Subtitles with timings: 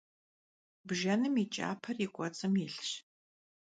[0.87, 2.89] Bjjenım yi ç'aper yi k'uets'ım yilhş.